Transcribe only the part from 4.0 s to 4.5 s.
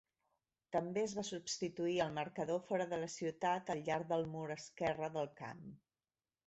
del mur